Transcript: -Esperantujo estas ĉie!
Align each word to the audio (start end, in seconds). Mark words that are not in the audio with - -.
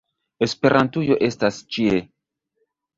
-Esperantujo 0.47 1.19
estas 1.29 1.63
ĉie! 1.77 2.05